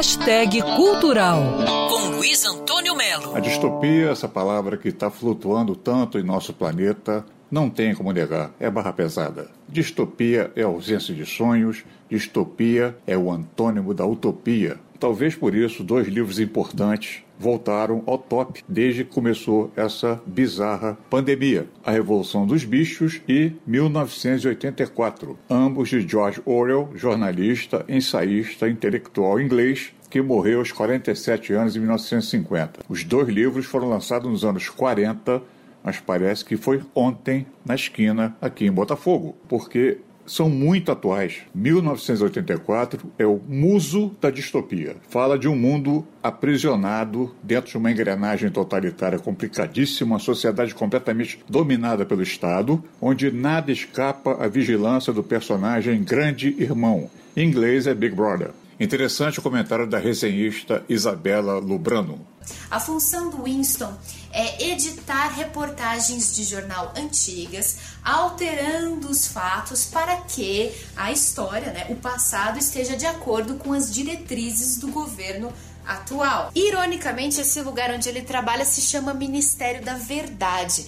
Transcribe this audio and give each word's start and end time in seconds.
Hashtag 0.00 0.62
Cultural, 0.62 1.42
com 1.90 2.16
Luiz 2.16 2.42
Antônio 2.46 2.96
Melo. 2.96 3.36
A 3.36 3.38
distopia, 3.38 4.08
essa 4.08 4.26
palavra 4.26 4.78
que 4.78 4.88
está 4.88 5.10
flutuando 5.10 5.76
tanto 5.76 6.18
em 6.18 6.22
nosso 6.22 6.54
planeta, 6.54 7.22
não 7.50 7.68
tem 7.68 7.94
como 7.94 8.10
negar, 8.10 8.50
é 8.58 8.70
barra 8.70 8.94
pesada. 8.94 9.50
Distopia 9.68 10.50
é 10.56 10.62
ausência 10.62 11.14
de 11.14 11.26
sonhos, 11.26 11.84
distopia 12.08 12.96
é 13.06 13.14
o 13.14 13.30
antônimo 13.30 13.92
da 13.92 14.06
utopia. 14.06 14.78
Talvez 15.00 15.34
por 15.34 15.54
isso 15.54 15.82
dois 15.82 16.06
livros 16.06 16.38
importantes 16.38 17.22
voltaram 17.38 18.02
ao 18.06 18.18
top 18.18 18.62
desde 18.68 19.02
que 19.02 19.14
começou 19.14 19.72
essa 19.74 20.20
bizarra 20.26 20.98
pandemia: 21.08 21.66
A 21.82 21.90
Revolução 21.90 22.46
dos 22.46 22.64
Bichos 22.64 23.22
e 23.26 23.52
1984, 23.66 25.38
ambos 25.48 25.88
de 25.88 26.06
George 26.06 26.42
Orwell, 26.44 26.90
jornalista, 26.94 27.82
ensaísta, 27.88 28.68
intelectual 28.68 29.40
inglês 29.40 29.94
que 30.10 30.20
morreu 30.20 30.58
aos 30.58 30.70
47 30.70 31.54
anos 31.54 31.74
em 31.74 31.78
1950. 31.78 32.80
Os 32.88 33.02
dois 33.02 33.28
livros 33.28 33.64
foram 33.64 33.88
lançados 33.88 34.30
nos 34.30 34.44
anos 34.44 34.68
40 34.68 35.42
mas 35.82 35.98
parece 35.98 36.44
que 36.44 36.56
foi 36.56 36.82
ontem 36.94 37.46
na 37.64 37.74
esquina 37.74 38.36
aqui 38.40 38.66
em 38.66 38.72
Botafogo, 38.72 39.36
porque 39.48 39.98
são 40.26 40.48
muito 40.48 40.92
atuais. 40.92 41.38
1984 41.54 43.10
é 43.18 43.26
o 43.26 43.40
muso 43.48 44.14
da 44.20 44.30
distopia. 44.30 44.96
Fala 45.08 45.38
de 45.38 45.48
um 45.48 45.56
mundo 45.56 46.06
aprisionado 46.22 47.34
dentro 47.42 47.70
de 47.70 47.76
uma 47.76 47.90
engrenagem 47.90 48.50
totalitária 48.50 49.18
complicadíssima, 49.18 50.14
uma 50.14 50.18
sociedade 50.18 50.74
completamente 50.74 51.40
dominada 51.48 52.04
pelo 52.04 52.22
Estado, 52.22 52.82
onde 53.00 53.30
nada 53.30 53.72
escapa 53.72 54.44
à 54.44 54.48
vigilância 54.48 55.12
do 55.12 55.22
personagem 55.22 56.02
Grande 56.02 56.54
Irmão. 56.58 57.10
Em 57.36 57.48
inglês 57.48 57.86
é 57.86 57.94
Big 57.94 58.14
Brother. 58.14 58.50
Interessante 58.80 59.38
o 59.38 59.42
comentário 59.42 59.86
da 59.86 59.98
resenhista 59.98 60.82
Isabela 60.88 61.58
Lubrano. 61.58 62.26
A 62.70 62.78
função 62.78 63.30
do 63.30 63.44
Winston 63.44 63.92
é 64.32 64.70
editar 64.70 65.28
reportagens 65.28 66.34
de 66.34 66.44
jornal 66.44 66.92
antigas, 66.96 67.76
alterando 68.04 69.08
os 69.10 69.26
fatos 69.26 69.84
para 69.84 70.16
que 70.18 70.72
a 70.96 71.10
história, 71.10 71.72
né, 71.72 71.86
o 71.88 71.96
passado, 71.96 72.58
esteja 72.58 72.96
de 72.96 73.06
acordo 73.06 73.54
com 73.54 73.72
as 73.72 73.92
diretrizes 73.92 74.78
do 74.78 74.88
governo 74.88 75.52
atual. 75.86 76.50
Ironicamente, 76.54 77.40
esse 77.40 77.60
lugar 77.62 77.90
onde 77.90 78.08
ele 78.08 78.22
trabalha 78.22 78.64
se 78.64 78.80
chama 78.80 79.14
Ministério 79.14 79.84
da 79.84 79.94
Verdade. 79.94 80.86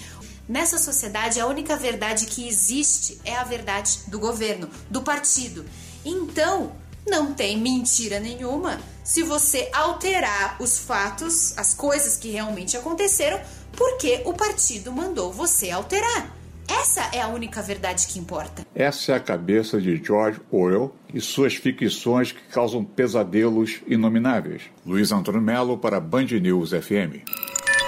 Nessa 0.48 0.76
sociedade, 0.76 1.40
a 1.40 1.46
única 1.46 1.76
verdade 1.76 2.26
que 2.26 2.46
existe 2.46 3.20
é 3.24 3.36
a 3.36 3.44
verdade 3.44 4.00
do 4.08 4.18
governo, 4.18 4.68
do 4.90 5.02
partido. 5.02 5.64
Então, 6.04 6.72
não 7.06 7.34
tem 7.34 7.58
mentira 7.58 8.20
nenhuma 8.20 8.78
se 9.04 9.22
você 9.22 9.68
alterar 9.72 10.56
os 10.60 10.78
fatos, 10.78 11.56
as 11.58 11.74
coisas 11.74 12.16
que 12.16 12.30
realmente 12.30 12.76
aconteceram, 12.76 13.40
porque 13.76 14.22
o 14.24 14.32
partido 14.32 14.92
mandou 14.92 15.32
você 15.32 15.70
alterar. 15.70 16.36
Essa 16.68 17.10
é 17.12 17.20
a 17.20 17.28
única 17.28 17.60
verdade 17.60 18.06
que 18.06 18.18
importa. 18.18 18.64
Essa 18.74 19.12
é 19.12 19.14
a 19.16 19.20
cabeça 19.20 19.80
de 19.80 19.96
George 20.02 20.40
Orwell 20.50 20.94
e 21.12 21.20
suas 21.20 21.54
ficções 21.54 22.32
que 22.32 22.42
causam 22.50 22.84
pesadelos 22.84 23.80
inomináveis. 23.86 24.62
Luiz 24.86 25.10
Antônio 25.12 25.42
Melo 25.42 25.76
para 25.76 26.00
Band 26.00 26.26
News 26.40 26.70
FM. 26.70 27.51